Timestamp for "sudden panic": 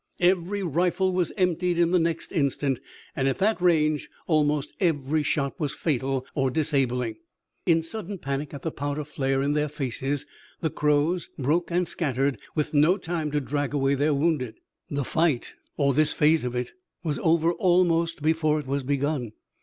7.83-8.51